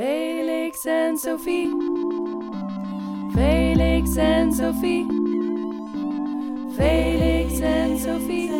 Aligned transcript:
Felix 0.00 0.84
en 0.86 1.18
Sophie. 1.18 1.68
Felix 3.32 4.16
en 4.16 4.52
Sophie. 4.52 5.06
Felix 6.76 7.60
en 7.60 7.98
Sophie. 7.98 8.50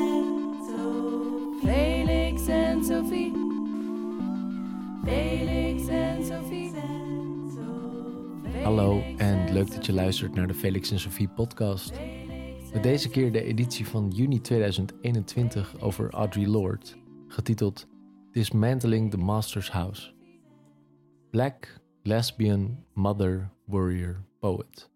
Felix 1.62 2.46
en 2.46 2.84
Sophie. 2.84 3.32
Felix 5.04 5.88
en 5.88 6.25
Sophie. 6.25 6.73
Hallo 8.62 9.02
en 9.16 9.52
leuk 9.52 9.72
dat 9.72 9.86
je 9.86 9.93
luistert 9.93 10.34
naar 10.34 10.46
de 10.46 10.54
Felix 10.54 10.91
en 10.91 11.00
Sophie 11.00 11.29
podcast. 11.29 11.93
Met 12.72 12.82
deze 12.82 13.09
keer 13.09 13.32
de 13.32 13.43
editie 13.43 13.86
van 13.86 14.11
juni 14.11 14.41
2021 14.41 15.80
over 15.80 16.11
Audre 16.11 16.48
Lorde, 16.48 16.86
getiteld 17.29 17.86
Dismantling 18.32 19.11
the 19.11 19.18
Master's 19.18 19.70
House. 19.70 20.18
Black, 21.31 21.81
lesbian, 22.03 22.84
mother, 22.93 23.51
warrior, 23.65 24.25
poet. 24.41 24.91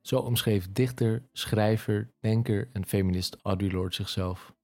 Zo 0.00 0.18
omschreef 0.18 0.72
dichter, 0.72 1.28
schrijver, 1.32 2.12
denker 2.20 2.70
en 2.72 2.86
feminist 2.86 3.36
Audre 3.42 3.70
Lorde 3.70 3.94
zichzelf. 3.94 4.54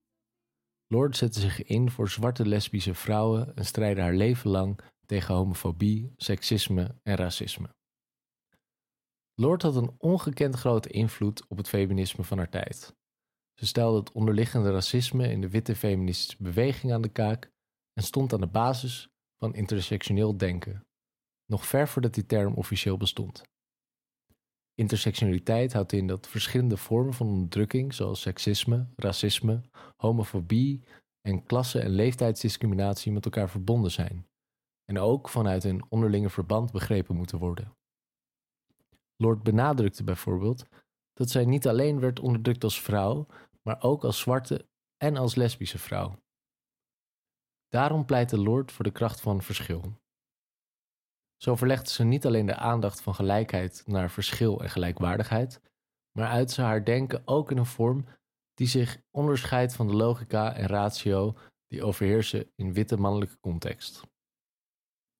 Lorde 0.86 1.16
zette 1.16 1.40
zich 1.40 1.62
in 1.62 1.90
voor 1.90 2.08
zwarte 2.08 2.46
lesbische 2.46 2.94
vrouwen 2.94 3.56
en 3.56 3.64
strijdde 3.64 4.00
haar 4.00 4.14
leven 4.14 4.50
lang 4.50 4.80
tegen 5.06 5.34
homofobie, 5.34 6.12
seksisme 6.16 6.94
en 7.02 7.16
racisme. 7.16 7.74
Lorde 9.34 9.66
had 9.66 9.76
een 9.76 9.94
ongekend 9.98 10.54
grote 10.54 10.88
invloed 10.88 11.46
op 11.46 11.56
het 11.56 11.68
feminisme 11.68 12.24
van 12.24 12.38
haar 12.38 12.50
tijd. 12.50 12.96
Ze 13.54 13.66
stelde 13.66 13.98
het 13.98 14.12
onderliggende 14.12 14.70
racisme 14.70 15.30
in 15.30 15.40
de 15.40 15.48
witte 15.48 15.76
feministische 15.76 16.42
beweging 16.42 16.92
aan 16.92 17.02
de 17.02 17.12
kaak 17.12 17.50
en 17.92 18.02
stond 18.02 18.32
aan 18.32 18.40
de 18.40 18.46
basis 18.46 19.08
van 19.38 19.54
intersectioneel 19.54 20.36
denken, 20.36 20.87
nog 21.50 21.66
ver 21.66 21.88
voordat 21.88 22.14
die 22.14 22.26
term 22.26 22.54
officieel 22.54 22.96
bestond. 22.96 23.42
Intersectionaliteit 24.74 25.72
houdt 25.72 25.92
in 25.92 26.06
dat 26.06 26.28
verschillende 26.28 26.76
vormen 26.76 27.14
van 27.14 27.26
onderdrukking, 27.26 27.94
zoals 27.94 28.20
seksisme, 28.20 28.86
racisme, 28.96 29.60
homofobie 29.96 30.82
en 31.20 31.44
klasse- 31.44 31.80
en 31.80 31.90
leeftijdsdiscriminatie, 31.90 33.12
met 33.12 33.24
elkaar 33.24 33.50
verbonden 33.50 33.90
zijn 33.90 34.26
en 34.84 34.98
ook 34.98 35.28
vanuit 35.28 35.64
een 35.64 35.84
onderlinge 35.88 36.30
verband 36.30 36.72
begrepen 36.72 37.16
moeten 37.16 37.38
worden. 37.38 37.72
Lord 39.16 39.42
benadrukte 39.42 40.04
bijvoorbeeld 40.04 40.66
dat 41.12 41.30
zij 41.30 41.44
niet 41.44 41.68
alleen 41.68 42.00
werd 42.00 42.20
onderdrukt 42.20 42.64
als 42.64 42.82
vrouw, 42.82 43.26
maar 43.62 43.82
ook 43.82 44.04
als 44.04 44.18
zwarte 44.18 44.68
en 44.96 45.16
als 45.16 45.34
lesbische 45.34 45.78
vrouw. 45.78 46.18
Daarom 47.68 48.04
pleitte 48.04 48.38
Lord 48.38 48.72
voor 48.72 48.84
de 48.84 48.90
kracht 48.90 49.20
van 49.20 49.42
verschil. 49.42 49.92
Zo 51.42 51.56
verlegde 51.56 51.90
ze 51.90 52.04
niet 52.04 52.26
alleen 52.26 52.46
de 52.46 52.56
aandacht 52.56 53.00
van 53.00 53.14
gelijkheid 53.14 53.82
naar 53.86 54.10
verschil 54.10 54.62
en 54.62 54.70
gelijkwaardigheid, 54.70 55.60
maar 56.18 56.28
uit 56.28 56.50
ze 56.50 56.62
haar 56.62 56.84
denken 56.84 57.22
ook 57.24 57.50
in 57.50 57.58
een 57.58 57.66
vorm 57.66 58.04
die 58.54 58.66
zich 58.66 59.02
onderscheidt 59.10 59.74
van 59.74 59.86
de 59.86 59.94
logica 59.94 60.54
en 60.54 60.66
ratio 60.66 61.36
die 61.66 61.84
overheersen 61.84 62.50
in 62.54 62.72
witte 62.72 62.96
mannelijke 62.96 63.38
context. 63.40 64.02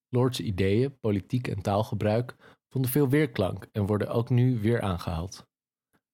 Lords 0.09 0.41
ideeën, 0.41 0.99
politiek 0.99 1.49
en 1.49 1.63
taalgebruik 1.63 2.37
vonden 2.69 2.91
veel 2.91 3.09
weerklank 3.09 3.69
en 3.73 3.87
worden 3.87 4.09
ook 4.09 4.31
nu 4.31 4.61
weer 4.61 4.81
aangehaald. 4.81 5.47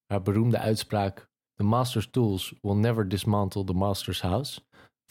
Haar 0.05 0.21
beroemde 0.21 0.57
uitspraak 0.57 1.29
The 1.53 1.63
Master's 1.63 2.09
Tools 2.09 2.53
will 2.61 2.75
never 2.75 3.09
dismantle 3.09 3.63
the 3.63 3.73
Master's 3.73 4.21
House 4.21 4.61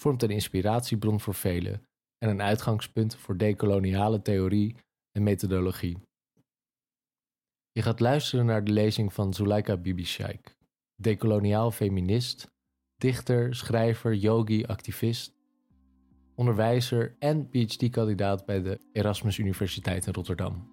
vormt 0.00 0.22
een 0.22 0.30
inspiratiebron 0.30 1.20
voor 1.20 1.34
velen 1.34 1.86
en 2.18 2.28
een 2.28 2.42
uitgangspunt 2.42 3.16
voor 3.16 3.36
decoloniale 3.36 4.22
theorie 4.22 4.76
en 5.14 5.22
methodologie. 5.22 5.98
Je 7.72 7.82
gaat 7.82 8.00
luisteren 8.00 8.46
naar 8.46 8.64
de 8.64 8.72
lezing 8.72 9.12
van 9.12 9.34
Zuleika 9.34 9.76
Bibi 9.76 10.04
Shaikh, 10.04 10.54
decoloniaal 10.96 11.70
feminist, 11.70 12.50
dichter, 12.96 13.54
schrijver, 13.54 14.14
yogi, 14.14 14.64
activist, 14.64 15.32
onderwijzer 16.34 17.16
en 17.18 17.48
PhD-kandidaat 17.48 18.46
bij 18.46 18.62
de 18.62 18.80
Erasmus 18.92 19.38
Universiteit 19.38 20.06
in 20.06 20.12
Rotterdam. 20.12 20.72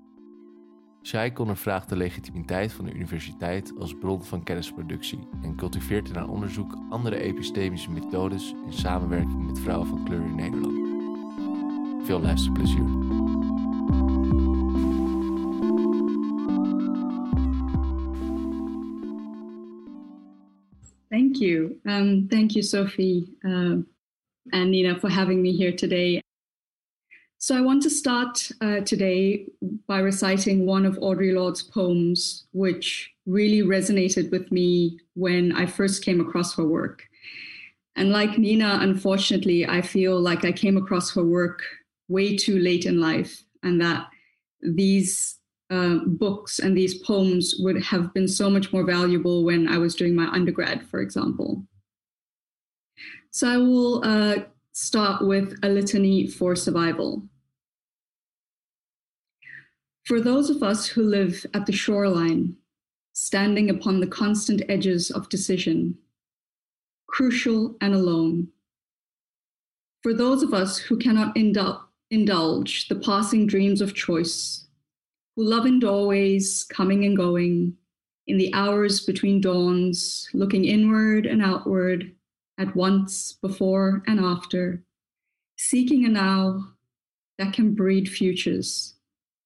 Zij 1.02 1.38
ondervraagt 1.38 1.90
de 1.90 1.96
legitimiteit 1.96 2.74
van 2.74 2.86
de 2.86 2.94
universiteit 2.94 3.74
als 3.80 3.98
bron 3.98 4.24
van 4.24 4.44
kennisproductie 4.44 5.28
en 5.44 5.56
cultiveert 5.56 6.10
in 6.10 6.16
haar 6.16 6.30
onderzoek 6.30 6.78
andere 6.90 7.20
epistemische 7.20 7.92
methodes 7.92 8.54
in 8.66 8.74
samenwerking 8.74 9.46
met 9.46 9.60
vrouwen 9.60 9.88
van 9.88 10.04
kleur 10.04 10.22
in 10.22 10.36
Nederland. 10.36 10.80
Veel 12.06 12.20
luisterplezier. 12.22 13.41
Thank 21.12 21.42
you. 21.42 21.78
Um, 21.86 22.30
thank 22.32 22.56
you, 22.56 22.62
Sophie 22.62 23.28
uh, 23.44 23.78
and 24.54 24.72
Nina, 24.72 24.98
for 24.98 25.10
having 25.10 25.42
me 25.42 25.52
here 25.52 25.74
today. 25.74 26.22
So, 27.38 27.58
I 27.58 27.62
want 27.62 27.84
to 27.84 27.90
start 27.90 28.50
uh, 28.62 28.80
today 28.82 29.48
by 29.88 30.00
reciting 30.00 30.66
one 30.66 30.86
of 30.86 30.96
Audre 30.98 31.34
Lorde's 31.34 31.64
poems, 31.64 32.46
which 32.54 33.12
really 33.26 33.62
resonated 33.62 34.32
with 34.32 34.52
me 34.52 35.00
when 35.16 35.52
I 35.52 35.66
first 35.66 36.06
came 36.06 36.22
across 36.22 36.56
her 36.56 36.66
work. 36.66 37.04
And 37.96 38.12
like 38.12 38.38
Nina, 38.38 38.80
unfortunately, 38.82 39.68
I 39.68 39.82
feel 39.82 40.20
like 40.20 40.46
I 40.46 40.52
came 40.52 40.78
across 40.78 41.14
her 41.16 41.24
work 41.24 41.62
way 42.08 42.38
too 42.38 42.58
late 42.58 42.86
in 42.86 43.02
life, 43.02 43.44
and 43.64 43.82
that 43.82 44.08
these 44.62 45.38
uh, 45.70 46.00
books 46.06 46.60
and 46.60 46.76
these 46.76 46.98
poems 47.00 47.56
would 47.60 47.82
have 47.82 48.14
been 48.14 48.28
so 48.28 48.50
much 48.50 48.74
more 48.74 48.84
valuable 48.84 49.44
when 49.44 49.68
I 49.68 49.78
was 49.78 49.96
doing 49.96 50.16
my 50.16 50.28
undergrad, 50.28 50.86
for 50.88 51.00
example. 51.00 51.66
So 53.32 53.50
I 53.50 53.58
will 53.58 54.04
uh, 54.04 54.44
start 54.74 55.26
with 55.26 55.58
a 55.64 55.70
litany 55.70 56.28
for 56.28 56.56
survival. 56.56 57.24
For 60.06 60.20
those 60.20 60.50
of 60.50 60.62
us 60.62 60.88
who 60.88 61.04
live 61.04 61.46
at 61.54 61.66
the 61.66 61.72
shoreline, 61.72 62.58
standing 63.14 63.70
upon 63.70 64.00
the 64.00 64.08
constant 64.08 64.62
edges 64.68 65.12
of 65.12 65.30
decision, 65.30 65.98
crucial 67.08 67.76
and 67.82 67.94
alone. 67.94 68.48
For 70.02 70.14
those 70.14 70.44
of 70.44 70.54
us 70.54 70.78
who 70.78 70.98
cannot 70.98 71.36
indul- 71.36 71.82
indulge 72.12 72.90
the 72.90 72.96
passing 72.96 73.48
dreams 73.48 73.82
of 73.82 73.96
choice, 73.96 74.68
who 75.36 75.44
love 75.44 75.66
in 75.66 75.80
doorways, 75.80 76.66
coming 76.66 77.06
and 77.06 77.18
going, 77.18 77.76
in 78.28 78.38
the 78.38 78.54
hours 78.54 79.02
between 79.06 79.42
dawns, 79.42 80.30
looking 80.34 80.66
inward 80.66 81.26
and 81.26 81.42
outward, 81.42 82.14
at 82.60 82.76
once, 82.76 83.34
before 83.42 84.04
and 84.08 84.20
after, 84.20 84.84
seeking 85.58 86.06
a 86.06 86.10
now 86.10 86.64
that 87.40 87.54
can 87.54 87.74
breed 87.74 88.08
futures, 88.08 88.96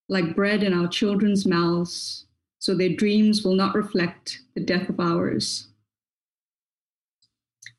like 0.09 0.36
bread 0.36 0.64
in 0.64 0.74
our 0.74 0.88
children's 0.88 1.46
mouths, 1.46 2.26
so 2.59 2.76
their 2.76 2.90
dreams 2.90 3.44
will 3.44 3.56
not 3.56 3.76
reflect 3.76 4.42
the 4.56 4.62
death 4.62 4.90
of 4.90 5.00
ours. 5.00 5.68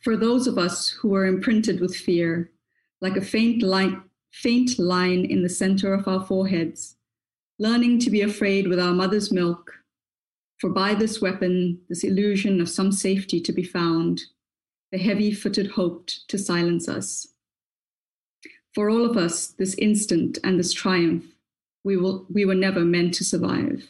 For 0.03 0.17
those 0.17 0.47
of 0.47 0.59
us 0.59 0.89
who 0.89 1.15
are 1.17 1.27
imprinted 1.27 1.81
with 1.81 1.97
fear, 1.97 2.53
like 3.01 3.17
a 3.17 3.21
faint 3.21 3.63
light, 3.63 3.99
faint 4.43 4.79
line 4.79 5.25
in 5.25 5.43
the 5.43 5.49
center 5.49 5.95
of 5.95 6.07
our 6.07 6.21
foreheads, 6.21 6.97
learning 7.59 7.99
to 7.99 8.11
be 8.11 8.21
afraid 8.21 8.69
with 8.69 8.79
our 8.79 8.93
mother's 8.93 9.33
milk, 9.33 9.73
for 10.59 10.69
by 10.69 10.95
this 10.95 11.23
weapon, 11.23 11.81
this 11.89 12.05
illusion 12.05 12.61
of 12.61 12.69
some 12.69 12.93
safety 12.93 13.41
to 13.41 13.51
be 13.51 13.63
found, 13.63 14.21
the 14.93 14.99
heavy 14.99 15.33
footed 15.33 15.71
hoped 15.71 16.29
to 16.29 16.37
silence 16.37 16.87
us. 16.87 17.29
For 18.75 18.91
all 18.91 19.07
of 19.07 19.17
us, 19.17 19.47
this 19.47 19.75
instant 19.77 20.39
and 20.45 20.59
this 20.59 20.75
triumph, 20.75 21.25
we, 21.83 21.97
will, 21.97 22.27
we 22.31 22.45
were 22.45 22.55
never 22.55 22.81
meant 22.81 23.15
to 23.15 23.25
survive. 23.25 23.89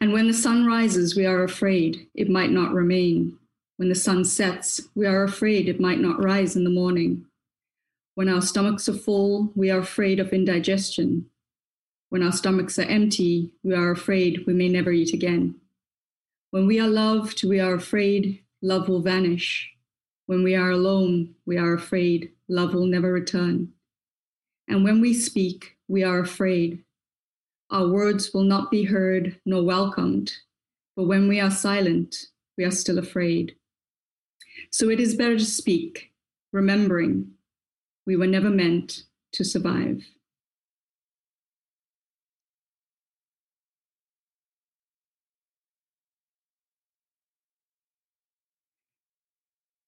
And 0.00 0.14
when 0.14 0.28
the 0.28 0.32
sun 0.32 0.64
rises, 0.64 1.14
we 1.14 1.26
are 1.26 1.44
afraid 1.44 2.06
it 2.14 2.30
might 2.30 2.50
not 2.50 2.72
remain. 2.72 3.36
When 3.76 3.90
the 3.90 3.94
sun 3.94 4.24
sets, 4.24 4.80
we 4.94 5.04
are 5.04 5.24
afraid 5.24 5.68
it 5.68 5.78
might 5.78 6.00
not 6.00 6.22
rise 6.22 6.56
in 6.56 6.64
the 6.64 6.70
morning. 6.70 7.26
When 8.14 8.28
our 8.28 8.42
stomachs 8.42 8.88
are 8.88 8.94
full, 8.94 9.52
we 9.54 9.70
are 9.70 9.78
afraid 9.78 10.18
of 10.18 10.32
indigestion. 10.32 11.26
When 12.08 12.22
our 12.22 12.32
stomachs 12.32 12.78
are 12.78 12.82
empty, 12.82 13.52
we 13.62 13.74
are 13.74 13.92
afraid 13.92 14.44
we 14.46 14.52
may 14.52 14.68
never 14.68 14.90
eat 14.90 15.12
again. 15.12 15.54
When 16.50 16.66
we 16.66 16.80
are 16.80 16.88
loved, 16.88 17.44
we 17.44 17.60
are 17.60 17.74
afraid 17.74 18.42
love 18.62 18.88
will 18.88 19.00
vanish. 19.00 19.70
When 20.26 20.42
we 20.42 20.54
are 20.56 20.70
alone, 20.70 21.34
we 21.46 21.56
are 21.56 21.72
afraid 21.72 22.32
love 22.48 22.74
will 22.74 22.86
never 22.86 23.12
return. 23.12 23.72
And 24.66 24.84
when 24.84 25.00
we 25.00 25.14
speak, 25.14 25.76
we 25.86 26.02
are 26.02 26.18
afraid. 26.18 26.84
Our 27.70 27.88
words 27.88 28.34
will 28.34 28.42
not 28.42 28.70
be 28.70 28.84
heard 28.84 29.40
nor 29.46 29.62
welcomed, 29.62 30.32
but 30.96 31.04
when 31.04 31.28
we 31.28 31.40
are 31.40 31.50
silent, 31.50 32.16
we 32.58 32.64
are 32.64 32.70
still 32.72 32.98
afraid. 32.98 33.54
So 34.70 34.90
it 34.90 34.98
is 34.98 35.14
better 35.14 35.38
to 35.38 35.44
speak, 35.44 36.12
remembering 36.52 37.30
we 38.10 38.16
were 38.16 38.26
never 38.26 38.50
meant 38.50 39.04
to 39.30 39.44
survive. 39.44 40.04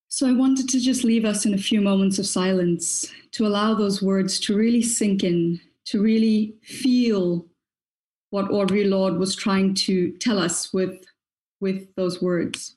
So 0.07 0.29
I 0.29 0.33
wanted 0.35 0.69
to 0.69 0.79
just 0.79 1.03
leave 1.03 1.25
us 1.25 1.47
in 1.47 1.53
a 1.53 1.59
few 1.59 1.81
moments 1.81 2.21
of 2.21 2.27
silence 2.27 3.13
to 3.33 3.45
allow 3.45 3.75
those 3.75 4.01
words 4.01 4.39
to 4.41 4.57
really 4.57 4.83
sink 4.83 5.25
in, 5.25 5.61
to 5.87 6.01
really 6.01 6.55
feel 6.63 7.45
what 8.31 8.51
Audre 8.51 8.89
Lorde 8.89 9.19
was 9.19 9.35
trying 9.35 9.75
to 9.87 10.13
tell 10.19 10.39
us 10.39 10.73
with, 10.73 11.05
with 11.61 11.93
those 11.97 12.23
words. 12.23 12.77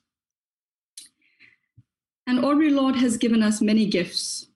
And 2.26 2.40
Audre 2.40 2.74
Lorde 2.74 2.96
has 2.96 3.16
given 3.16 3.44
us 3.44 3.62
many 3.62 3.86
gifts 3.86 4.48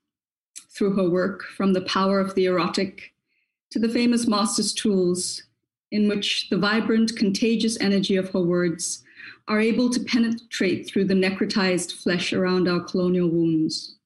through 0.81 0.97
her 0.97 1.11
work, 1.11 1.43
from 1.59 1.75
the 1.75 1.83
power 1.83 2.19
of 2.21 2.35
the 2.35 2.47
erotic 2.47 3.13
to 3.71 3.79
the 3.79 3.89
famous 3.89 4.27
master's 4.27 4.73
tools, 4.73 5.43
in 5.93 6.09
which 6.09 6.49
the 6.49 6.57
vibrant, 6.57 7.15
contagious 7.17 7.79
energy 7.83 8.17
of 8.17 8.31
her 8.31 8.41
words 8.41 9.05
are 9.47 9.61
able 9.61 9.91
to 9.91 10.01
penetrate 10.01 10.89
through 10.89 11.05
the 11.05 11.13
necrotized 11.13 12.03
flesh 12.03 12.33
around 12.33 12.67
our 12.67 12.81
colonial 12.81 13.29
wounds. 13.29 13.97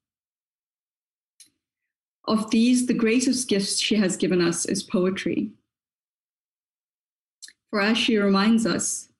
Of 2.26 2.50
these, 2.50 2.86
the 2.86 2.92
greatest 2.92 3.48
gift 3.48 3.78
she 3.78 3.94
has 3.94 4.16
given 4.16 4.40
us 4.40 4.64
is 4.64 4.82
poetry. 4.82 5.52
For 7.70 7.80
as 7.80 7.96
she 7.96 8.18
reminds 8.18 8.66
us 8.66 9.10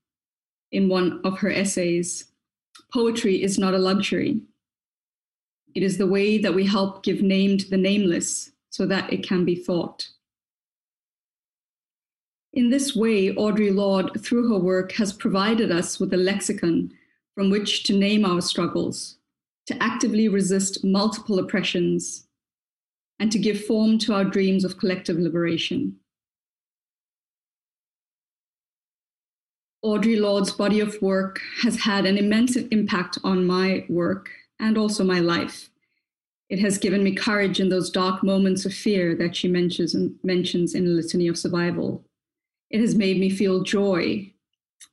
in 0.73 0.89
one 0.89 1.21
of 1.23 1.39
her 1.39 1.53
essays, 1.53 2.25
poetry 2.93 3.45
is 3.45 3.61
not 3.61 3.75
a 3.75 3.79
luxury. 3.79 4.41
It 5.75 5.83
is 5.83 5.99
the 5.99 6.07
way 6.07 6.39
that 6.39 6.55
we 6.55 6.67
help 6.67 7.03
give 7.03 7.21
name 7.21 7.59
to 7.59 7.69
the 7.69 7.77
nameless 7.77 8.53
so 8.71 8.87
that 8.87 9.13
it 9.13 9.27
can 9.27 9.45
be 9.45 9.57
thought. 9.57 10.09
In 12.53 12.71
this 12.71 12.95
way, 12.95 13.35
Audre 13.35 13.75
Lorde, 13.75 14.21
through 14.21 14.49
her 14.49 14.59
work, 14.59 14.93
has 14.93 15.13
provided 15.13 15.73
us 15.73 15.99
with 15.99 16.15
a 16.15 16.17
lexicon 16.17 16.93
from 17.35 17.51
which 17.51 17.83
to 17.85 17.93
name 17.93 18.25
our 18.25 18.41
struggles, 18.41 19.17
to 19.67 19.83
actively 19.83 20.29
resist 20.29 20.85
multiple 20.85 21.41
oppressions, 21.41 22.29
and 23.19 23.33
to 23.33 23.41
give 23.41 23.65
form 23.65 23.99
to 23.99 24.15
our 24.15 24.25
dreams 24.25 24.65
of 24.65 24.79
collective 24.79 25.19
liberation. 25.19 25.97
Audre 29.85 30.21
Lorde's 30.21 30.53
body 30.53 30.79
of 30.79 31.01
work 31.03 31.41
has 31.63 31.81
had 31.81 32.07
an 32.07 32.17
immense 32.17 32.55
impact 32.57 33.19
on 33.25 33.47
my 33.47 33.85
work 33.89 34.31
and 34.61 34.79
also 34.79 35.05
my 35.05 35.21
life. 35.21 35.71
It 36.51 36.59
has 36.61 36.79
given 36.79 37.03
me 37.03 37.15
courage 37.15 37.59
in 37.59 37.69
those 37.69 37.91
dark 37.91 38.23
moments 38.23 38.65
of 38.65 38.75
fear 38.75 39.15
that 39.17 39.35
she 39.35 39.49
mentions, 39.49 39.97
mentions 40.23 40.75
in 40.75 40.95
Litany 40.95 41.27
of 41.29 41.39
Survival. 41.39 42.05
It 42.71 42.81
has 42.81 42.95
made 42.95 43.19
me 43.19 43.31
feel 43.31 43.63
joy. 43.63 44.31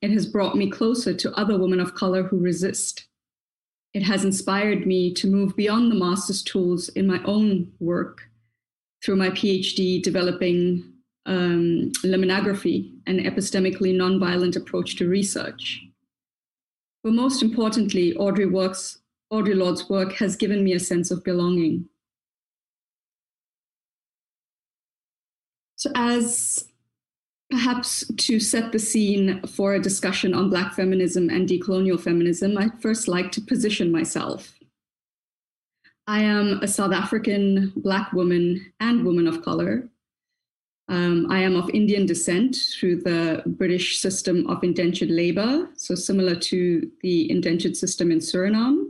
It 0.00 0.10
has 0.10 0.26
brought 0.26 0.56
me 0.56 0.70
closer 0.70 1.14
to 1.14 1.38
other 1.38 1.58
women 1.58 1.80
of 1.80 1.94
color 1.94 2.22
who 2.22 2.38
resist. 2.38 3.06
It 3.94 4.02
has 4.02 4.24
inspired 4.24 4.86
me 4.86 5.12
to 5.14 5.26
move 5.26 5.54
beyond 5.54 5.90
the 5.90 5.96
master's 5.96 6.42
tools 6.42 6.88
in 6.90 7.06
my 7.06 7.22
own 7.24 7.70
work 7.78 8.22
through 9.04 9.16
my 9.16 9.30
PhD 9.30 10.02
developing 10.02 10.92
um, 11.26 11.92
an 12.04 12.12
epistemically 12.12 13.94
nonviolent 13.94 14.56
approach 14.56 14.96
to 14.96 15.08
research. 15.08 15.84
But 17.04 17.12
most 17.12 17.42
importantly, 17.42 18.16
Audrey 18.16 18.46
works, 18.46 18.98
Audre 19.32 19.56
Lorde's 19.56 19.88
work 19.88 20.12
has 20.14 20.36
given 20.36 20.62
me 20.62 20.74
a 20.74 20.80
sense 20.80 21.10
of 21.10 21.24
belonging. 21.24 21.88
So, 25.76 25.90
as 25.94 26.72
Perhaps 27.52 28.10
to 28.16 28.40
set 28.40 28.72
the 28.72 28.78
scene 28.78 29.42
for 29.46 29.74
a 29.74 29.82
discussion 29.82 30.32
on 30.32 30.48
Black 30.48 30.72
feminism 30.72 31.28
and 31.28 31.46
decolonial 31.46 32.00
feminism, 32.00 32.56
I'd 32.56 32.80
first 32.80 33.08
like 33.08 33.30
to 33.32 33.42
position 33.42 33.92
myself. 33.92 34.58
I 36.06 36.22
am 36.22 36.60
a 36.62 36.66
South 36.66 36.92
African 36.92 37.74
Black 37.76 38.10
woman 38.14 38.72
and 38.80 39.04
woman 39.04 39.26
of 39.26 39.42
color. 39.42 39.86
Um, 40.88 41.30
I 41.30 41.40
am 41.40 41.54
of 41.54 41.68
Indian 41.74 42.06
descent 42.06 42.56
through 42.56 43.02
the 43.02 43.42
British 43.44 43.98
system 43.98 44.46
of 44.46 44.64
indentured 44.64 45.10
labor, 45.10 45.68
so 45.76 45.94
similar 45.94 46.34
to 46.34 46.90
the 47.02 47.30
indentured 47.30 47.76
system 47.76 48.10
in 48.10 48.20
Suriname. 48.20 48.81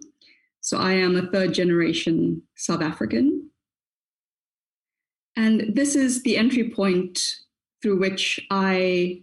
So 0.63 0.79
I 0.79 0.93
am 0.93 1.17
a 1.17 1.27
third 1.27 1.53
generation 1.53 2.43
South 2.57 2.83
African. 2.83 3.51
And 5.37 5.75
this 5.75 5.97
is 5.97 6.23
the 6.23 6.37
entry 6.37 6.71
point 6.71 7.37
through 7.83 7.99
which 7.99 8.41
I 8.51 9.23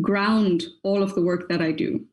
ground 0.00 0.64
all 0.82 1.02
of 1.02 1.14
the 1.14 1.22
work 1.22 1.48
that 1.50 1.60
I 1.60 1.72
do. 1.72 2.04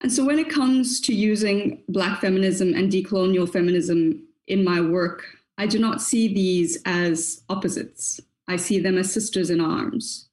And 0.00 0.10
so 0.10 0.24
when 0.24 0.38
it 0.38 0.48
comes 0.48 1.00
to 1.02 1.14
using 1.14 1.82
Black 1.88 2.20
feminism 2.20 2.74
and 2.74 2.90
decolonial 2.90 3.50
feminism 3.50 4.26
in 4.46 4.64
my 4.64 4.80
work, 4.80 5.24
I 5.58 5.66
do 5.66 5.78
not 5.78 6.00
see 6.00 6.32
these 6.32 6.78
as 6.86 7.42
opposites. 7.50 8.20
I 8.48 8.56
see 8.56 8.78
them 8.78 8.96
as 8.96 9.12
sisters 9.12 9.50
in 9.50 9.60
arms. 9.60 10.28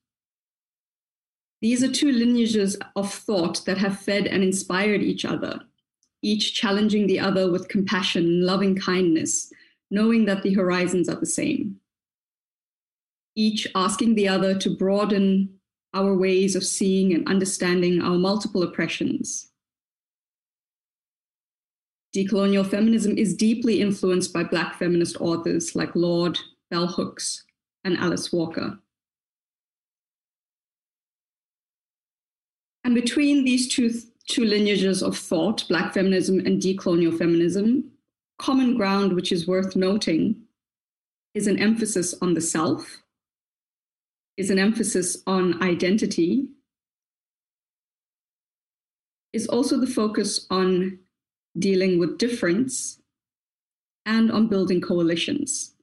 These 1.61 1.83
are 1.83 1.91
two 1.91 2.11
lineages 2.11 2.77
of 2.95 3.13
thought 3.13 3.65
that 3.65 3.77
have 3.77 3.99
fed 3.99 4.27
and 4.27 4.43
inspired 4.43 5.01
each 5.01 5.25
other, 5.25 5.61
each 6.23 6.55
challenging 6.55 7.05
the 7.05 7.19
other 7.19 7.51
with 7.51 7.67
compassion 7.67 8.23
and 8.23 8.43
loving 8.43 8.75
kindness, 8.75 9.53
knowing 9.91 10.25
that 10.25 10.41
the 10.41 10.53
horizons 10.53 11.07
are 11.07 11.19
the 11.19 11.25
same 11.25 11.79
each 13.35 13.67
asking 13.75 14.15
the 14.15 14.27
other 14.27 14.57
to 14.57 14.69
broaden 14.69 15.49
our 15.93 16.15
ways 16.15 16.55
of 16.55 16.65
seeing 16.65 17.13
and 17.13 17.27
understanding 17.27 18.01
our 18.01 18.17
multiple 18.17 18.63
oppressions. 18.63 19.49
Decolonial 22.15 22.67
feminism 22.67 23.17
is 23.17 23.35
deeply 23.35 23.81
influenced 23.81 24.33
by 24.33 24.43
Black 24.43 24.77
feminist 24.77 25.19
authors 25.19 25.75
like 25.75 25.95
Lorde, 25.95 26.39
Bell 26.69 26.87
Hooks, 26.87 27.43
and 27.83 27.97
Alice 27.97 28.31
Walker. 28.31 28.77
And 32.83 32.93
between 32.93 33.45
these 33.45 33.67
two, 33.67 33.91
two 34.29 34.45
lineages 34.45 35.03
of 35.03 35.17
thought, 35.17 35.67
Black 35.67 35.93
feminism 35.93 36.39
and 36.39 36.61
decolonial 36.61 37.17
feminism, 37.17 37.91
common 38.39 38.75
ground 38.75 39.13
which 39.13 39.31
is 39.31 39.47
worth 39.47 39.75
noting 39.75 40.35
is 41.33 41.47
an 41.47 41.59
emphasis 41.59 42.13
on 42.21 42.33
the 42.33 42.41
self 42.41 43.03
is 44.37 44.49
an 44.49 44.59
emphasis 44.59 45.17
on 45.27 45.61
identity, 45.61 46.47
is 49.31 49.47
also 49.47 49.79
the 49.79 49.87
focus 49.87 50.45
on 50.49 50.99
dealing 51.57 51.99
with 51.99 52.17
difference 52.17 52.99
and 54.05 54.31
on 54.31 54.47
building 54.47 54.81
coalitions. 54.81 55.73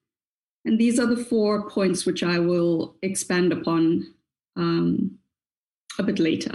And 0.64 0.78
these 0.78 0.98
are 0.98 1.06
the 1.06 1.24
four 1.24 1.68
points 1.70 2.04
which 2.04 2.22
I 2.22 2.38
will 2.38 2.96
expand 3.02 3.52
upon 3.52 4.14
um, 4.56 5.18
a 5.98 6.02
bit 6.02 6.18
later. 6.18 6.54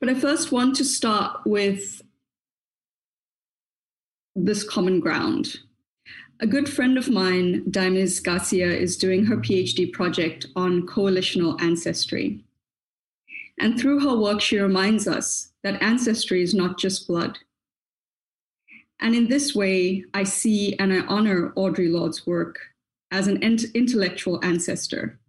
But 0.00 0.08
I 0.08 0.14
first 0.14 0.52
want 0.52 0.76
to 0.76 0.84
start 0.84 1.40
with 1.46 2.02
this 4.34 4.64
common 4.64 5.00
ground 5.00 5.58
a 6.42 6.46
good 6.46 6.68
friend 6.68 6.98
of 6.98 7.08
mine, 7.08 7.62
Daimis 7.70 8.20
Garcia, 8.20 8.66
is 8.66 8.96
doing 8.96 9.24
her 9.26 9.36
PhD 9.36 9.92
project 9.92 10.46
on 10.56 10.88
coalitional 10.88 11.60
ancestry. 11.62 12.42
And 13.60 13.78
through 13.78 14.00
her 14.00 14.18
work, 14.18 14.40
she 14.40 14.58
reminds 14.58 15.06
us 15.06 15.52
that 15.62 15.80
ancestry 15.80 16.42
is 16.42 16.52
not 16.52 16.80
just 16.80 17.06
blood. 17.06 17.38
And 18.98 19.14
in 19.14 19.28
this 19.28 19.54
way, 19.54 20.04
I 20.14 20.24
see 20.24 20.76
and 20.78 20.92
I 20.92 21.00
honor 21.06 21.50
Audre 21.50 21.92
Lorde's 21.92 22.26
work 22.26 22.58
as 23.12 23.28
an 23.28 23.40
intellectual 23.40 24.44
ancestor. 24.44 25.20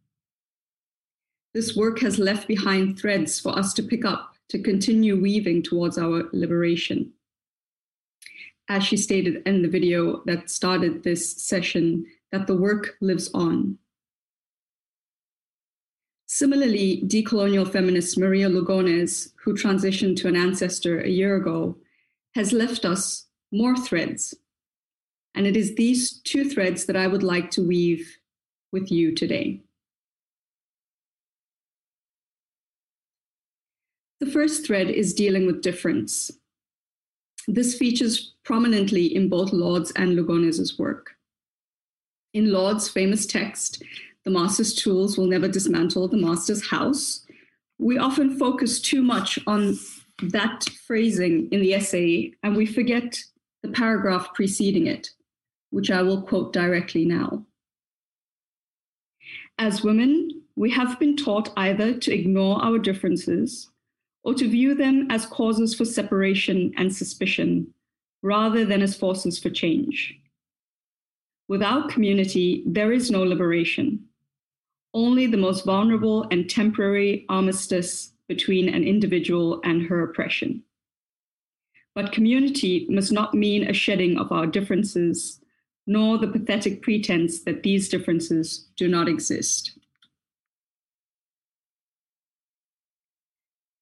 This 1.54 1.76
work 1.76 2.00
has 2.00 2.18
left 2.18 2.48
behind 2.48 2.98
threads 2.98 3.40
for 3.40 3.56
us 3.56 3.72
to 3.76 3.84
pick 3.84 4.04
up 4.04 4.33
to 4.50 4.60
continue 4.60 5.20
weaving 5.20 5.64
towards 5.64 5.98
our 5.98 6.30
liberation 6.34 7.14
as 8.70 8.84
she 8.84 8.98
stated 8.98 9.42
in 9.46 9.62
the 9.62 9.68
video 9.68 10.24
that 10.26 10.50
started 10.50 11.04
this 11.04 11.42
session, 11.42 12.06
that 12.32 12.48
the 12.48 12.56
work 12.56 12.96
lives 13.02 13.30
on. 13.34 13.78
Similarly, 16.28 17.04
decolonial 17.06 17.70
feminist 17.70 18.18
Maria 18.18 18.50
Lugones, 18.50 19.34
who 19.44 19.54
transitioned 19.54 20.16
to 20.18 20.28
an 20.28 20.36
ancestor 20.36 21.02
a 21.02 21.10
year 21.10 21.36
ago, 21.36 21.78
has 22.36 22.54
left 22.54 22.86
us 22.86 23.28
more 23.52 23.76
threads. 23.76 24.34
And 25.36 25.46
it 25.46 25.56
is 25.56 25.76
these 25.76 26.20
two 26.22 26.50
threads 26.50 26.86
that 26.86 26.96
I 26.96 27.08
would 27.08 27.24
like 27.24 27.52
to 27.52 27.68
weave 27.68 28.18
with 28.72 28.92
you 28.92 29.14
today. 29.14 29.62
The 34.24 34.32
first 34.32 34.66
thread 34.66 34.90
is 34.90 35.14
dealing 35.14 35.46
with 35.46 35.62
difference. 35.62 36.32
This 37.46 37.78
features 37.78 38.36
prominently 38.46 39.14
in 39.14 39.28
both 39.28 39.52
Lorde's 39.52 39.92
and 39.98 40.16
Lugones's 40.16 40.80
work. 40.80 41.18
In 42.34 42.50
Lorde's 42.50 42.88
famous 42.88 43.26
text, 43.26 43.84
The 44.24 44.32
Master's 44.32 44.74
Tools 44.76 45.18
Will 45.18 45.28
Never 45.28 45.50
Dismantle 45.50 46.08
the 46.08 46.16
Master's 46.16 46.66
House, 46.66 47.26
we 47.80 47.98
often 47.98 48.40
focus 48.40 48.80
too 48.80 49.04
much 49.04 49.38
on 49.46 49.78
that 50.22 50.70
phrasing 50.88 51.50
in 51.52 51.60
the 51.60 51.74
essay 51.74 52.32
and 52.44 52.56
we 52.56 52.66
forget 52.66 53.22
the 53.62 53.72
paragraph 53.74 54.34
preceding 54.34 54.88
it, 54.88 55.10
which 55.72 55.92
I 55.92 56.02
will 56.02 56.22
quote 56.22 56.54
directly 56.54 57.04
now. 57.04 57.46
As 59.60 59.84
women, 59.84 60.44
we 60.56 60.70
have 60.70 60.98
been 60.98 61.18
taught 61.18 61.52
either 61.58 61.94
to 61.96 62.14
ignore 62.14 62.64
our 62.64 62.80
differences 62.80 63.70
or 64.24 64.34
to 64.34 64.48
view 64.48 64.74
them 64.74 65.08
as 65.10 65.26
causes 65.26 65.76
for 65.76 65.86
separation 65.86 66.74
and 66.78 66.96
suspicion 66.96 67.74
rather 68.22 68.66
than 68.66 68.82
as 68.82 68.96
forces 68.96 69.38
for 69.38 69.50
change. 69.50 70.20
Without 71.50 71.90
community, 71.90 72.64
there 72.66 72.94
is 72.94 73.12
no 73.12 73.24
liberation. 73.24 74.06
Only 74.94 75.28
the 75.28 75.38
most 75.38 75.66
vulnerable 75.66 76.26
and 76.32 76.50
temporary 76.50 77.26
armistice 77.28 78.14
between 78.28 78.70
an 78.70 78.84
individual 78.84 79.60
and 79.64 79.84
her 79.88 80.02
oppression. 80.04 80.64
But 81.96 82.14
community 82.14 82.88
must 82.90 83.12
not 83.12 83.34
mean 83.34 83.68
a 83.68 83.74
shedding 83.74 84.18
of 84.18 84.32
our 84.32 84.48
differences, 84.48 85.42
nor 85.86 86.18
the 86.18 86.28
pathetic 86.28 86.82
pretense 86.82 87.42
that 87.42 87.64
these 87.64 87.90
differences 87.90 88.70
do 88.78 88.88
not 88.88 89.10
exist. 89.10 89.78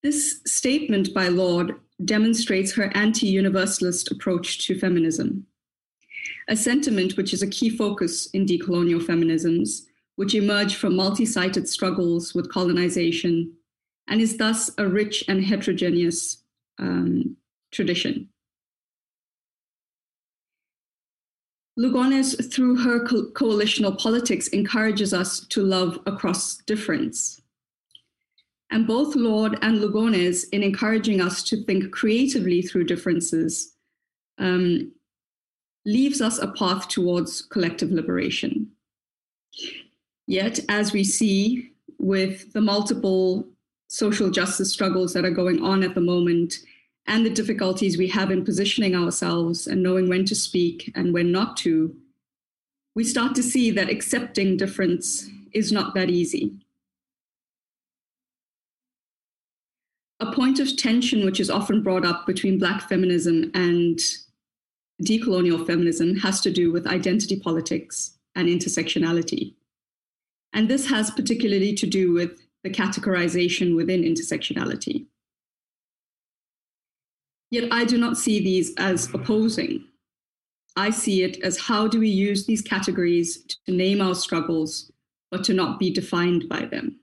This 0.04 0.42
statement 0.46 1.14
by 1.14 1.28
Lorde 1.28 1.76
demonstrates 2.04 2.74
her 2.74 2.92
anti 2.96 3.28
universalist 3.28 4.12
approach 4.12 4.66
to 4.66 4.80
feminism, 4.80 5.46
a 6.48 6.56
sentiment 6.56 7.18
which 7.18 7.34
is 7.34 7.44
a 7.44 7.48
key 7.48 7.70
focus 7.70 8.28
in 8.32 8.46
decolonial 8.46 9.02
feminisms, 9.02 9.84
which 10.16 10.34
emerge 10.34 10.76
from 10.76 10.96
multi 10.96 11.26
sided 11.26 11.70
struggles 11.70 12.34
with 12.34 12.52
colonization 12.52 13.54
and 14.08 14.22
is 14.22 14.38
thus 14.38 14.72
a 14.78 14.88
rich 14.88 15.24
and 15.28 15.44
heterogeneous 15.46 16.44
um, 16.80 17.38
tradition. 17.72 18.28
Lugones, 21.80 22.52
through 22.52 22.76
her 22.78 23.06
co- 23.06 23.32
coalitional 23.32 23.98
politics, 23.98 24.48
encourages 24.50 25.14
us 25.14 25.42
to 25.48 25.64
love 25.64 26.00
across 26.06 26.58
difference. 26.58 27.41
And 28.72 28.88
both 28.88 29.16
Lorde 29.16 29.60
and 29.62 29.80
Lugones, 29.80 30.46
in 30.52 30.64
encouraging 30.64 31.20
us 31.20 31.44
to 31.44 31.64
think 31.66 31.92
creatively 31.92 32.62
through 32.62 32.86
differences, 32.86 33.74
um, 34.38 34.92
leaves 35.86 36.22
us 36.22 36.40
a 36.40 36.48
path 36.48 36.88
towards 36.88 37.42
collective 37.42 37.92
liberation. 37.92 38.72
Yet, 40.26 40.60
as 40.70 40.94
we 40.94 41.04
see 41.04 41.72
with 42.00 42.54
the 42.54 42.62
multiple 42.62 43.46
social 43.90 44.30
justice 44.30 44.72
struggles 44.72 45.14
that 45.14 45.26
are 45.26 45.32
going 45.32 45.62
on 45.62 45.84
at 45.84 45.94
the 45.94 46.02
moment, 46.02 46.56
and 47.08 47.26
the 47.26 47.30
difficulties 47.30 47.98
we 47.98 48.08
have 48.08 48.32
in 48.32 48.46
positioning 48.46 48.96
ourselves 48.96 49.68
and 49.68 49.82
knowing 49.82 50.08
when 50.08 50.26
to 50.26 50.36
speak 50.36 50.92
and 50.96 51.14
when 51.14 51.32
not 51.32 51.58
to, 51.58 51.96
we 52.96 53.04
start 53.04 53.36
to 53.36 53.44
see 53.44 53.72
that 53.72 53.90
accepting 53.90 54.56
difference 54.56 55.30
is 55.52 55.72
not 55.72 55.94
that 55.96 56.10
easy. 56.10 56.54
A 60.22 60.32
point 60.32 60.60
of 60.60 60.78
tension 60.78 61.26
which 61.26 61.40
is 61.40 61.50
often 61.50 61.82
brought 61.82 62.06
up 62.06 62.28
between 62.28 62.60
Black 62.60 62.88
feminism 62.88 63.50
and 63.56 64.00
decolonial 65.04 65.66
feminism 65.66 66.16
has 66.18 66.40
to 66.42 66.52
do 66.52 66.72
with 66.72 66.86
identity 66.86 67.40
politics 67.40 68.20
and 68.36 68.48
intersectionality. 68.48 69.56
And 70.54 70.70
this 70.70 70.88
has 70.90 71.10
particularly 71.10 71.74
to 71.74 71.88
do 71.88 72.14
with 72.14 72.40
the 72.64 72.70
categorization 72.70 73.76
within 73.76 74.04
intersectionality. 74.04 75.08
Yet 77.50 77.68
I 77.72 77.84
do 77.84 77.98
not 77.98 78.18
see 78.18 78.40
these 78.40 78.74
as 78.78 79.12
opposing. 79.14 79.86
I 80.76 80.92
see 80.92 81.24
it 81.24 81.42
as 81.44 81.58
how 81.58 81.88
do 81.88 82.00
we 82.00 82.10
use 82.10 82.46
these 82.46 82.62
categories 82.62 83.44
to 83.66 83.72
name 83.74 84.02
our 84.02 84.16
struggles, 84.16 84.92
but 85.32 85.44
to 85.46 85.54
not 85.54 85.80
be 85.80 85.92
defined 85.92 86.48
by 86.48 86.66
them. 86.66 87.01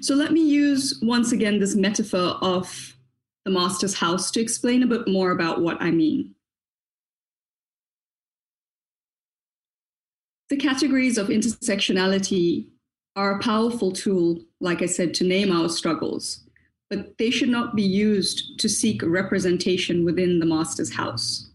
So 0.00 0.14
let 0.14 0.32
me 0.32 0.40
use 0.40 0.98
once 1.02 1.32
again 1.32 1.58
this 1.58 1.74
metaphor 1.74 2.36
of 2.40 2.96
the 3.44 3.50
master's 3.50 3.94
house 3.94 4.30
to 4.32 4.40
explain 4.40 4.82
a 4.82 4.86
bit 4.86 5.08
more 5.08 5.30
about 5.30 5.60
what 5.60 5.80
I 5.80 5.90
mean. 5.90 6.34
The 10.50 10.56
categories 10.56 11.18
of 11.18 11.28
intersectionality 11.28 12.68
are 13.16 13.38
a 13.38 13.42
powerful 13.42 13.92
tool, 13.92 14.38
like 14.60 14.80
I 14.80 14.86
said, 14.86 15.12
to 15.14 15.24
name 15.24 15.52
our 15.52 15.68
struggles, 15.68 16.44
but 16.88 17.18
they 17.18 17.30
should 17.30 17.50
not 17.50 17.74
be 17.74 17.82
used 17.82 18.58
to 18.60 18.68
seek 18.68 19.02
representation 19.02 20.04
within 20.04 20.38
the 20.38 20.46
master's 20.46 20.94
house. 20.94 21.47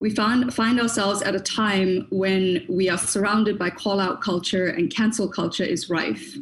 We 0.00 0.08
find, 0.10 0.52
find 0.52 0.80
ourselves 0.80 1.20
at 1.22 1.34
a 1.34 1.40
time 1.40 2.06
when 2.10 2.64
we 2.68 2.88
are 2.88 2.96
surrounded 2.96 3.58
by 3.58 3.68
call 3.68 4.00
out 4.00 4.22
culture 4.22 4.66
and 4.66 4.94
cancel 4.94 5.28
culture 5.28 5.64
is 5.64 5.90
rife. 5.90 6.36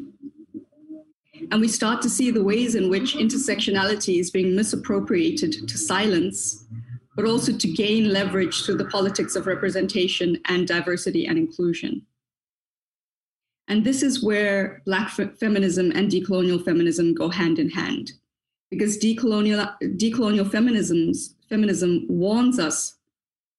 And 1.50 1.60
we 1.60 1.68
start 1.68 2.00
to 2.02 2.10
see 2.10 2.30
the 2.30 2.42
ways 2.42 2.76
in 2.76 2.88
which 2.88 3.16
intersectionality 3.16 4.20
is 4.20 4.30
being 4.30 4.54
misappropriated 4.54 5.68
to 5.68 5.78
silence, 5.78 6.64
but 7.16 7.24
also 7.24 7.52
to 7.52 7.72
gain 7.72 8.12
leverage 8.12 8.64
through 8.64 8.76
the 8.76 8.84
politics 8.84 9.34
of 9.34 9.46
representation 9.46 10.40
and 10.44 10.68
diversity 10.68 11.26
and 11.26 11.36
inclusion. 11.36 12.02
And 13.66 13.84
this 13.84 14.02
is 14.02 14.22
where 14.22 14.82
Black 14.86 15.10
feminism 15.10 15.90
and 15.94 16.10
decolonial 16.10 16.64
feminism 16.64 17.12
go 17.12 17.28
hand 17.28 17.58
in 17.58 17.70
hand, 17.70 18.12
because 18.70 18.98
decolonial, 18.98 19.74
decolonial 19.96 20.48
feminisms, 20.48 21.34
feminism 21.48 22.06
warns 22.08 22.58
us 22.58 22.97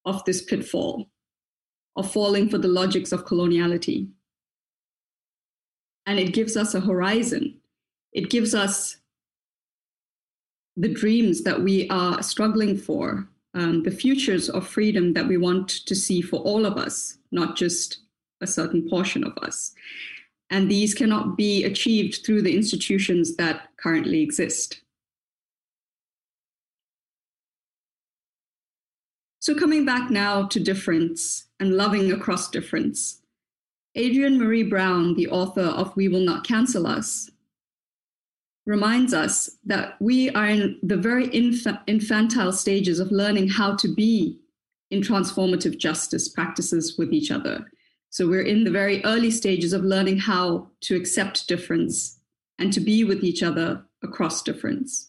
of 0.09 0.23
this 0.25 0.41
pitfall 0.41 1.09
of 1.95 2.11
falling 2.11 2.49
for 2.49 2.57
the 2.57 2.67
logics 2.67 3.11
of 3.11 3.25
coloniality. 3.25 4.09
And 6.05 6.19
it 6.19 6.33
gives 6.33 6.57
us 6.57 6.73
a 6.73 6.79
horizon. 6.79 7.59
It 8.13 8.29
gives 8.29 8.55
us 8.55 8.97
the 10.77 10.89
dreams 10.89 11.43
that 11.43 11.61
we 11.61 11.87
are 11.89 12.23
struggling 12.23 12.77
for, 12.77 13.27
um, 13.53 13.83
the 13.83 13.91
futures 13.91 14.49
of 14.49 14.67
freedom 14.67 15.13
that 15.13 15.27
we 15.27 15.37
want 15.37 15.69
to 15.69 15.95
see 15.95 16.21
for 16.21 16.37
all 16.37 16.65
of 16.65 16.77
us, 16.77 17.17
not 17.31 17.55
just 17.55 17.99
a 18.41 18.47
certain 18.47 18.89
portion 18.89 19.23
of 19.23 19.37
us. 19.39 19.73
And 20.49 20.71
these 20.71 20.95
cannot 20.95 21.37
be 21.37 21.65
achieved 21.65 22.25
through 22.25 22.41
the 22.43 22.55
institutions 22.55 23.35
that 23.35 23.69
currently 23.77 24.21
exist. 24.21 24.81
So, 29.49 29.55
coming 29.55 29.83
back 29.83 30.11
now 30.11 30.45
to 30.45 30.59
difference 30.59 31.45
and 31.59 31.73
loving 31.73 32.11
across 32.11 32.51
difference, 32.51 33.23
Adrienne 33.97 34.37
Maree 34.37 34.69
Brown, 34.69 35.15
the 35.15 35.27
author 35.27 35.63
of 35.63 35.95
We 35.95 36.07
Will 36.07 36.19
Not 36.19 36.43
Cancel 36.43 36.85
Us, 36.85 37.31
reminds 38.67 39.11
us 39.11 39.49
that 39.65 39.99
we 39.99 40.29
are 40.35 40.45
in 40.45 40.77
the 40.83 40.97
very 40.97 41.35
inf- 41.35 41.65
infantile 41.87 42.51
stages 42.51 42.99
of 42.99 43.11
learning 43.11 43.47
how 43.47 43.75
to 43.77 43.91
be 43.91 44.37
in 44.91 45.01
transformative 45.01 45.79
justice 45.79 46.29
practices 46.29 46.99
with 46.99 47.11
each 47.11 47.31
other. 47.31 47.71
So, 48.11 48.27
we're 48.27 48.43
in 48.43 48.65
the 48.65 48.69
very 48.69 49.03
early 49.03 49.31
stages 49.31 49.73
of 49.73 49.83
learning 49.83 50.19
how 50.19 50.67
to 50.81 50.95
accept 50.95 51.47
difference 51.47 52.19
and 52.59 52.71
to 52.71 52.79
be 52.79 53.03
with 53.03 53.23
each 53.23 53.41
other 53.41 53.83
across 54.03 54.43
difference. 54.43 55.08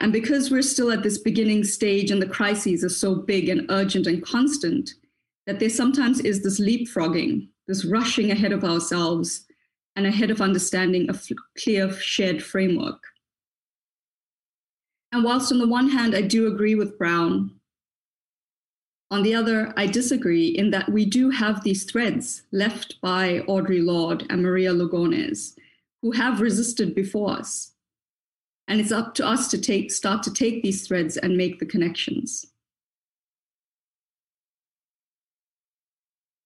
And 0.00 0.12
because 0.12 0.50
we're 0.50 0.62
still 0.62 0.90
at 0.90 1.02
this 1.02 1.18
beginning 1.18 1.62
stage 1.62 2.10
and 2.10 2.20
the 2.20 2.26
crises 2.26 2.82
are 2.82 2.88
so 2.88 3.14
big 3.14 3.50
and 3.50 3.66
urgent 3.70 4.06
and 4.06 4.24
constant, 4.24 4.94
that 5.46 5.60
there 5.60 5.68
sometimes 5.68 6.20
is 6.20 6.42
this 6.42 6.58
leapfrogging, 6.58 7.48
this 7.68 7.84
rushing 7.84 8.30
ahead 8.30 8.52
of 8.52 8.64
ourselves 8.64 9.46
and 9.96 10.06
ahead 10.06 10.30
of 10.30 10.40
understanding 10.40 11.08
a 11.08 11.12
f- 11.12 11.28
clear 11.62 11.92
shared 11.92 12.42
framework. 12.42 13.02
And 15.12 15.22
whilst 15.22 15.52
on 15.52 15.58
the 15.58 15.68
one 15.68 15.90
hand, 15.90 16.14
I 16.14 16.22
do 16.22 16.46
agree 16.46 16.76
with 16.76 16.98
Brown, 16.98 17.50
on 19.10 19.24
the 19.24 19.34
other, 19.34 19.74
I 19.76 19.86
disagree 19.86 20.46
in 20.48 20.70
that 20.70 20.88
we 20.88 21.04
do 21.04 21.30
have 21.30 21.64
these 21.64 21.82
threads 21.82 22.44
left 22.52 23.00
by 23.00 23.40
Audre 23.48 23.84
Lorde 23.84 24.24
and 24.30 24.40
Maria 24.40 24.72
Lugones, 24.72 25.56
who 26.00 26.12
have 26.12 26.40
resisted 26.40 26.94
before 26.94 27.32
us 27.32 27.72
and 28.70 28.80
it's 28.80 28.92
up 28.92 29.14
to 29.16 29.26
us 29.26 29.48
to 29.48 29.60
take, 29.60 29.90
start 29.90 30.22
to 30.22 30.32
take 30.32 30.62
these 30.62 30.86
threads 30.86 31.16
and 31.16 31.36
make 31.36 31.58
the 31.58 31.66
connections. 31.66 32.46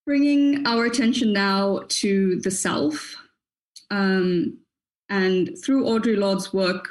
Bringing 0.07 0.67
our 0.67 0.87
attention 0.87 1.35
now 1.35 1.83
to 1.89 2.41
the 2.41 2.51
self. 2.51 3.15
Um, 3.91 4.57
and 5.11 5.51
through 5.63 5.85
Audre 5.85 6.17
Lorde's 6.17 6.51
work, 6.51 6.89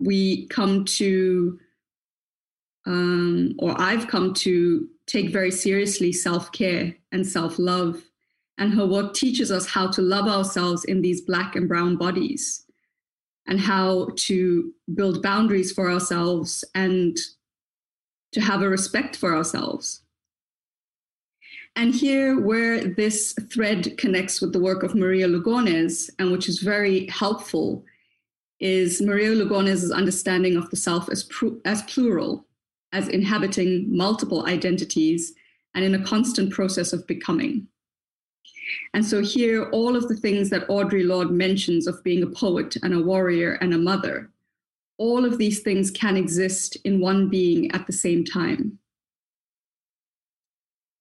we 0.00 0.46
come 0.48 0.84
to, 0.84 1.58
um, 2.86 3.54
or 3.58 3.74
I've 3.80 4.06
come 4.06 4.34
to 4.34 4.86
take 5.06 5.30
very 5.30 5.50
seriously 5.50 6.12
self 6.12 6.52
care 6.52 6.94
and 7.10 7.26
self 7.26 7.58
love 7.58 8.02
And 8.58 8.74
her 8.74 8.86
work 8.86 9.14
teaches 9.14 9.50
us 9.50 9.66
how 9.66 9.88
to 9.92 10.02
love 10.02 10.26
ourselves 10.28 10.84
in 10.84 11.00
these 11.00 11.22
black 11.22 11.56
and 11.56 11.66
brown 11.66 11.96
bodies 11.96 12.67
and 13.48 13.58
how 13.58 14.10
to 14.14 14.72
build 14.94 15.22
boundaries 15.22 15.72
for 15.72 15.90
ourselves 15.90 16.64
and 16.74 17.16
to 18.32 18.40
have 18.40 18.62
a 18.62 18.68
respect 18.68 19.16
for 19.16 19.34
ourselves. 19.34 20.02
And 21.74 21.94
here, 21.94 22.38
where 22.38 22.84
this 22.84 23.34
thread 23.50 23.96
connects 23.96 24.40
with 24.40 24.52
the 24.52 24.60
work 24.60 24.82
of 24.82 24.94
Maria 24.94 25.28
Lugones, 25.28 26.10
and 26.18 26.30
which 26.30 26.48
is 26.48 26.58
very 26.58 27.06
helpful, 27.06 27.84
is 28.60 29.00
Maria 29.00 29.30
Lugones' 29.30 29.94
understanding 29.94 30.56
of 30.56 30.68
the 30.70 30.76
self 30.76 31.08
as, 31.08 31.24
pr- 31.24 31.58
as 31.64 31.82
plural, 31.82 32.46
as 32.92 33.08
inhabiting 33.08 33.86
multiple 33.96 34.46
identities 34.46 35.32
and 35.74 35.84
in 35.84 35.94
a 35.94 36.04
constant 36.04 36.52
process 36.52 36.92
of 36.92 37.06
becoming. 37.06 37.68
And 38.94 39.04
so 39.04 39.22
here, 39.22 39.68
all 39.70 39.96
of 39.96 40.08
the 40.08 40.16
things 40.16 40.50
that 40.50 40.66
Audre 40.68 41.06
Lorde 41.06 41.30
mentions 41.30 41.86
of 41.86 42.02
being 42.04 42.22
a 42.22 42.26
poet 42.26 42.76
and 42.82 42.94
a 42.94 43.02
warrior 43.02 43.54
and 43.54 43.72
a 43.72 43.78
mother, 43.78 44.30
all 44.98 45.24
of 45.24 45.38
these 45.38 45.60
things 45.60 45.90
can 45.90 46.16
exist 46.16 46.76
in 46.84 47.00
one 47.00 47.28
being 47.28 47.70
at 47.72 47.86
the 47.86 47.92
same 47.92 48.24
time. 48.24 48.78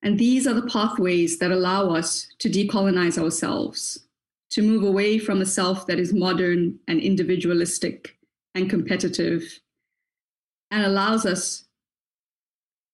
And 0.04 0.18
these 0.18 0.48
are 0.48 0.54
the 0.54 0.68
pathways 0.68 1.40
that 1.40 1.52
allow 1.52 1.90
us 1.90 2.28
to 2.40 2.50
decolonize 2.50 3.18
ourselves, 3.22 4.06
to 4.52 4.62
move 4.62 4.84
away 4.84 5.18
from 5.18 5.42
a 5.42 5.46
self 5.46 5.88
that 5.88 6.00
is 6.00 6.14
modern 6.14 6.80
and 6.88 7.02
individualistic 7.02 8.18
and 8.54 8.70
competitive, 8.70 9.60
and 10.72 10.86
allows 10.86 11.26
us 11.26 11.66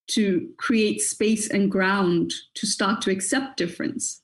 to 0.07 0.49
create 0.57 1.01
space 1.01 1.49
and 1.49 1.71
ground 1.71 2.33
to 2.55 2.65
start 2.65 3.01
to 3.01 3.11
accept 3.11 3.57
difference 3.57 4.22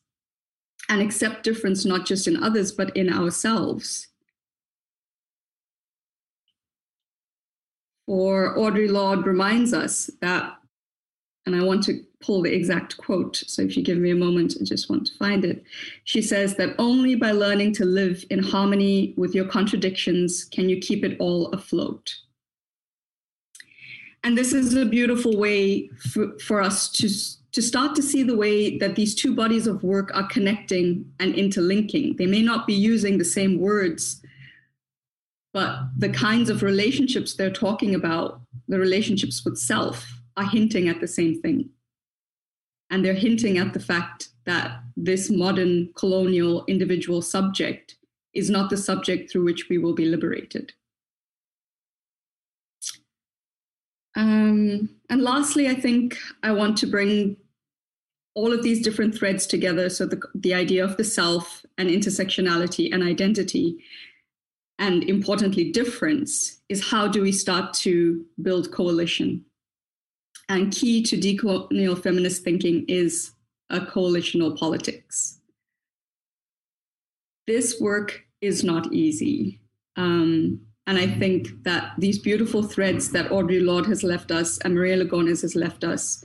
and 0.90 1.02
accept 1.02 1.44
difference 1.44 1.86
not 1.86 2.06
just 2.06 2.28
in 2.28 2.44
others, 2.44 2.72
but 2.72 2.96
in 2.98 3.14
ourselves. 3.14 4.08
Or 8.08 8.58
Audre 8.58 8.90
Lorde 8.90 9.28
reminds 9.28 9.72
us 9.72 10.10
that, 10.20 10.58
and 11.46 11.56
I 11.56 11.64
want 11.64 11.84
to 11.84 12.04
pull 12.22 12.42
the 12.42 12.54
exact 12.54 12.98
quote, 12.98 13.36
so 13.36 13.62
if 13.62 13.78
you 13.78 13.84
give 13.84 14.00
me 14.00 14.10
a 14.10 14.16
moment, 14.16 14.56
I 14.60 14.64
just 14.64 14.90
want 14.90 15.06
to 15.08 15.18
find 15.18 15.46
it. 15.46 15.64
She 16.06 16.22
says 16.22 16.56
that 16.56 16.76
only 16.80 17.14
by 17.14 17.32
learning 17.32 17.74
to 17.74 17.86
live 17.86 18.26
in 18.32 18.42
harmony 18.42 19.14
with 19.16 19.36
your 19.36 19.46
contradictions 19.46 20.44
can 20.44 20.68
you 20.70 20.80
keep 20.80 21.06
it 21.06 21.18
all 21.20 21.48
afloat. 21.50 22.14
And 24.24 24.38
this 24.38 24.54
is 24.54 24.74
a 24.76 24.86
beautiful 24.86 25.38
way 25.38 25.88
for, 26.12 26.38
for 26.40 26.62
us 26.62 26.90
to, 26.94 27.10
to 27.52 27.62
start 27.62 27.96
to 27.96 28.04
see 28.04 28.24
the 28.24 28.38
way 28.38 28.78
that 28.78 28.96
these 28.96 29.16
two 29.16 29.36
bodies 29.36 29.66
of 29.66 29.84
work 29.84 30.12
are 30.14 30.28
connecting 30.28 31.12
and 31.20 31.34
interlinking. 31.36 32.16
They 32.18 32.28
may 32.28 32.42
not 32.42 32.68
be 32.68 32.74
using 32.74 33.18
the 33.18 33.26
same 33.26 33.60
words, 33.60 34.22
but 35.54 35.80
the 35.98 36.10
kinds 36.10 36.50
of 36.50 36.62
relationships 36.62 37.34
they're 37.34 37.50
talking 37.50 37.96
about, 37.96 38.42
the 38.68 38.80
relationships 38.80 39.44
with 39.44 39.58
self, 39.58 40.08
are 40.38 40.46
hinting 40.46 40.88
at 40.88 41.02
the 41.02 41.08
same 41.08 41.42
thing. 41.42 41.70
And 42.92 43.04
they're 43.04 43.14
hinting 43.14 43.58
at 43.58 43.74
the 43.74 43.80
fact 43.80 44.30
that 44.46 44.82
this 44.96 45.30
modern 45.30 45.92
colonial 45.96 46.66
individual 46.68 47.22
subject 47.22 47.96
is 48.34 48.50
not 48.50 48.70
the 48.70 48.78
subject 48.78 49.32
through 49.32 49.44
which 49.44 49.70
we 49.70 49.78
will 49.78 49.94
be 49.94 50.06
liberated. 50.06 50.74
Um, 54.16 54.90
and 55.10 55.22
lastly, 55.22 55.68
I 55.68 55.76
think 55.76 56.18
I 56.44 56.52
want 56.52 56.78
to 56.78 56.88
bring 56.88 57.38
all 58.36 58.54
of 58.54 58.64
these 58.64 58.82
different 58.82 59.16
threads 59.16 59.46
together. 59.46 59.90
So 59.90 60.06
the, 60.06 60.22
the 60.36 60.54
idea 60.54 60.84
of 60.84 60.98
the 60.98 61.04
self 61.04 61.66
and 61.78 61.90
intersectionality 61.90 62.94
and 62.94 63.04
identity, 63.04 63.78
and 64.78 65.04
importantly, 65.04 65.72
difference 65.72 66.62
is 66.70 66.90
how 66.90 67.08
do 67.08 67.22
we 67.22 67.32
start 67.32 67.74
to 67.76 68.26
build 68.42 68.72
coalition? 68.72 69.46
And 70.48 70.72
key 70.72 71.04
to 71.04 71.18
decolonial 71.18 72.02
feminist 72.02 72.44
thinking 72.44 72.86
is 72.88 73.34
a 73.70 73.80
coalitional 73.80 74.58
politics. 74.58 75.40
This 77.46 77.80
work 77.80 78.24
is 78.42 78.64
not 78.64 78.94
easy. 78.94 79.60
Um, 79.96 80.62
and 80.88 80.98
I 80.98 81.06
mm-hmm. 81.06 81.20
think 81.20 81.64
that 81.64 81.94
these 81.98 82.20
beautiful 82.20 82.64
threads 82.64 83.12
that 83.12 83.30
Audre 83.30 83.64
Lorde 83.64 83.88
has 83.88 84.04
left 84.04 84.32
us 84.32 84.58
and 84.60 84.74
Maria 84.74 85.04
Lugones 85.04 85.42
has 85.42 85.56
left 85.56 85.84
us 85.84 86.24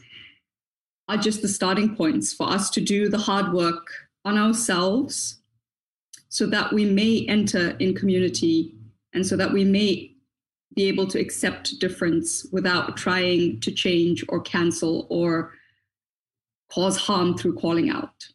are 1.09 1.19
just 1.19 1.43
the 1.43 1.49
starting 1.49 1.95
points 1.95 2.33
for 2.33 2.49
us 2.49 2.71
to 2.71 2.81
do 2.81 3.09
the 3.09 3.19
hard 3.19 3.53
work 3.53 3.87
on 4.25 4.38
ourselves 4.38 5.38
so 6.29 6.47
that 6.47 6.73
we 6.73 6.85
may 6.85 7.27
enter 7.29 7.77
in 7.79 7.95
community 7.95 8.75
and 9.12 9.27
so 9.27 9.37
that 9.37 9.53
we 9.53 9.64
may 9.64 10.11
be 10.75 10.88
able 10.88 11.07
to 11.07 11.21
accept 11.21 11.79
difference 11.79 12.47
without 12.51 12.97
trying 12.97 13.61
to 13.61 13.71
change 13.71 14.25
or 14.29 14.40
cancel 14.40 15.07
or 15.11 15.53
cause 16.73 16.97
harm 16.97 17.37
through 17.37 17.55
calling 17.55 17.90
out. 17.90 18.27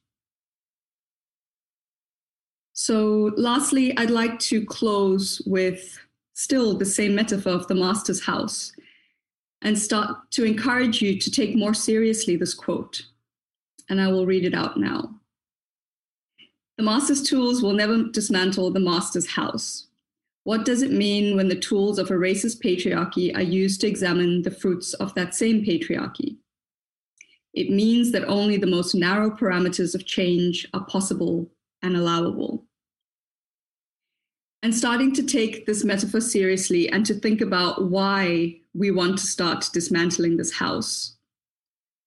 So, 2.74 3.34
lastly, 3.36 3.98
I'd 3.98 4.10
like 4.10 4.40
to 4.40 4.66
close 4.66 5.42
with 5.46 6.00
still 6.40 6.74
the 6.74 6.86
same 6.86 7.14
metaphor 7.14 7.52
of 7.52 7.68
the 7.68 7.76
master's 7.76 8.24
house 8.24 8.72
and 9.62 9.78
start 9.78 10.32
to 10.32 10.46
encourage 10.46 11.02
you 11.02 11.20
to 11.20 11.30
take 11.30 11.54
more 11.54 11.74
seriously 11.74 12.38
this 12.38 12.54
quote. 12.54 13.04
And 13.90 14.00
I 14.00 14.08
will 14.08 14.26
read 14.26 14.46
it 14.46 14.54
out 14.54 14.80
now. 14.80 15.16
The 16.78 16.84
master's 16.84 17.24
tools 17.24 17.62
will 17.62 17.74
never 17.74 18.04
dismantle 18.04 18.72
the 18.72 18.80
master's 18.80 19.28
house. 19.28 19.88
What 20.46 20.64
does 20.64 20.82
it 20.82 20.94
mean 20.94 21.36
when 21.36 21.50
the 21.50 21.60
tools 21.60 22.00
of 22.00 22.10
a 22.10 22.14
racist 22.14 22.64
patriarchy 22.64 23.36
are 23.36 23.42
used 23.42 23.82
to 23.82 23.88
examine 23.88 24.42
the 24.42 24.52
fruits 24.52 24.94
of 24.94 25.14
that 25.16 25.36
same 25.36 25.62
patriarchy? 25.66 26.38
It 27.54 27.70
means 27.70 28.14
that 28.14 28.24
only 28.30 28.56
the 28.56 28.66
most 28.66 28.96
narrow 28.96 29.30
parameters 29.30 29.94
of 29.94 30.06
change 30.06 30.66
are 30.74 30.86
possible 30.86 31.52
and 31.82 31.98
allowable 31.98 32.69
and 34.62 34.76
starting 34.76 35.14
to 35.14 35.24
take 35.24 35.66
this 35.66 35.84
metaphor 35.84 36.22
seriously 36.22 36.90
and 36.90 37.06
to 37.06 37.14
think 37.14 37.42
about 37.42 37.90
why 37.90 38.60
we 38.74 38.92
want 38.92 39.18
to 39.18 39.26
start 39.26 39.70
dismantling 39.74 40.38
this 40.38 40.54
house, 40.54 41.16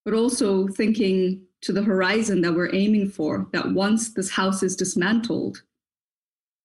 but 0.04 0.14
also 0.14 0.68
thinking 0.68 1.42
to 1.62 1.72
the 1.72 1.82
horizon 1.82 2.40
that 2.42 2.54
we're 2.54 2.74
aiming 2.74 3.08
for, 3.08 3.46
that 3.52 3.72
once 3.72 4.12
this 4.12 4.30
house 4.30 4.62
is 4.62 4.76
dismantled, 4.76 5.62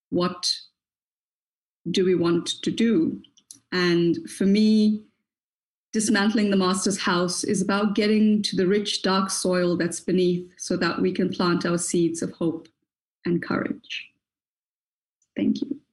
what 0.09 0.51
do 1.89 2.03
we 2.03 2.15
want 2.15 2.47
to 2.63 2.71
do? 2.71 3.21
And 3.71 4.17
for 4.29 4.45
me, 4.45 5.03
dismantling 5.93 6.49
the 6.49 6.57
master's 6.57 6.99
house 6.99 7.43
is 7.43 7.61
about 7.61 7.95
getting 7.95 8.41
to 8.43 8.55
the 8.55 8.67
rich, 8.67 9.03
dark 9.03 9.29
soil 9.29 9.77
that's 9.77 9.99
beneath 9.99 10.51
so 10.57 10.75
that 10.77 11.01
we 11.01 11.11
can 11.11 11.29
plant 11.29 11.65
our 11.65 11.77
seeds 11.77 12.21
of 12.21 12.31
hope 12.31 12.67
and 13.25 13.41
courage. 13.41 14.09
Thank 15.37 15.61
you. 15.61 15.86